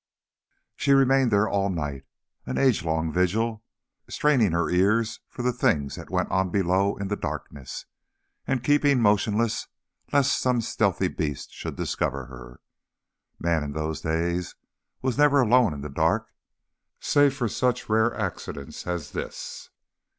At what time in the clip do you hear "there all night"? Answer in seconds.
1.31-2.05